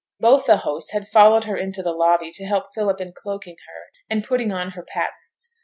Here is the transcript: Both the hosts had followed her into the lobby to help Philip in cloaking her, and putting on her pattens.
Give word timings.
Both 0.19 0.47
the 0.47 0.57
hosts 0.57 0.93
had 0.93 1.05
followed 1.07 1.43
her 1.43 1.55
into 1.55 1.83
the 1.83 1.93
lobby 1.93 2.31
to 2.31 2.43
help 2.45 2.73
Philip 2.73 2.99
in 2.99 3.13
cloaking 3.13 3.57
her, 3.67 3.81
and 4.09 4.23
putting 4.25 4.51
on 4.51 4.71
her 4.71 4.81
pattens. 4.81 5.53